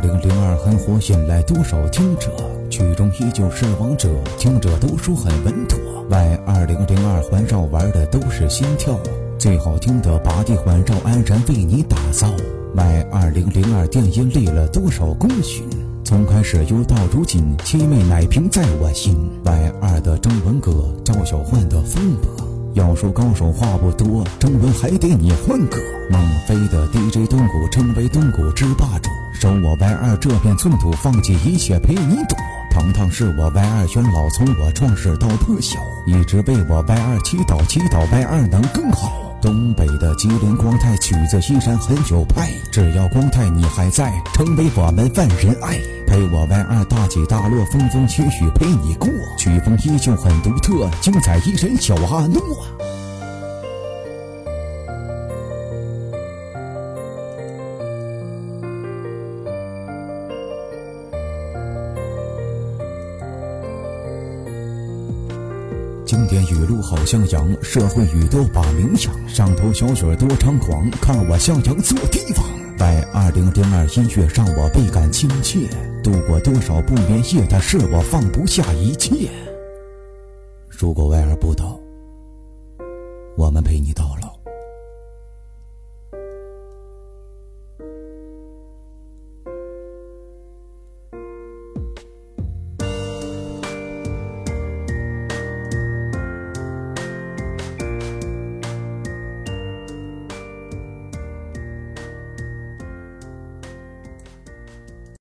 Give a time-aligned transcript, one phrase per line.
[0.00, 2.30] 零零二很火，引来多少听者？
[2.70, 5.78] 曲中依旧是王者，听者都说很稳妥。
[6.10, 8.98] Y 二零零二环绕玩的都是心跳，
[9.38, 12.28] 最好听的拔地环绕安然为你打造。
[12.74, 15.64] Y 二零零二电音立了多少功勋？
[16.04, 19.14] 从开始又到如今，七妹奶瓶在我心。
[19.44, 22.44] Y 二的中文歌，赵小焕的风格。
[22.74, 25.78] 要说高手话不多，中文还得你换个。
[26.10, 29.10] 孟非的 DJ 东谷称为东谷之霸主，
[29.40, 32.34] 收我 Y 二这片寸土，放弃一切陪你赌。
[32.72, 39.12] 糖糖是我 Y 二元老，从我创世到破晓，一直为我 Y 二祈祷，祈祷 Y 二能更好。
[39.40, 45.78] 东北的吉林光泰曲子依然很有派，只要光泰你还在，成为我们万人爱。
[46.04, 52.42] 陪我 Y 二大起大落，风风雨雨陪你过，曲风依旧很独特，精彩依然小阿诺。
[66.08, 69.28] 经典语录好向阳，社会语都把名扬。
[69.28, 72.46] 上头小曲多猖狂，看我向阳做帝王。
[72.78, 75.68] 在二零零二音乐让我倍感亲切，
[76.02, 79.28] 度过多少不眠夜，的是我放不下一切。
[80.70, 81.78] 如果外而不倒，
[83.36, 84.37] 我们陪你到老。